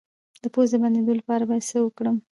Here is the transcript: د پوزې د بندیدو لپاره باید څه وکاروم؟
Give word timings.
د 0.41 0.45
پوزې 0.53 0.77
د 0.79 0.81
بندیدو 0.83 1.13
لپاره 1.19 1.43
باید 1.49 1.67
څه 1.69 1.77
وکاروم؟ 1.81 2.17